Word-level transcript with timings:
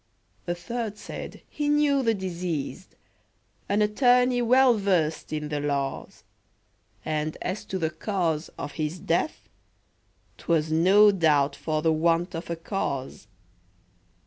A 0.47 0.55
third 0.55 0.97
said, 0.97 1.43
"He 1.47 1.69
knew 1.69 2.01
the 2.01 2.15
deceased, 2.15 2.95
An 3.69 3.83
attorney 3.83 4.41
well 4.41 4.75
versed 4.75 5.31
in 5.31 5.49
the 5.49 5.59
laws, 5.59 6.23
And 7.05 7.37
as 7.39 7.63
to 7.65 7.77
the 7.77 7.91
cause 7.91 8.49
of 8.57 8.71
his 8.81 8.97
death, 8.97 9.47
'Twas 10.39 10.71
no 10.71 11.11
doubt 11.11 11.55
for 11.55 11.83
the 11.83 11.93
want 11.93 12.33
of 12.33 12.49
a 12.49 12.55
cause." 12.55 13.27